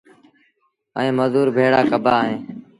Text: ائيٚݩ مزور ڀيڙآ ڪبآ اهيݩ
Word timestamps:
ائيٚݩ 0.97 1.17
مزور 1.17 1.47
ڀيڙآ 1.55 1.81
ڪبآ 1.89 2.13
اهيݩ 2.23 2.39